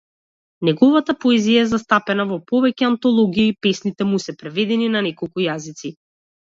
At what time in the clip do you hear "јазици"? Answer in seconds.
5.51-5.99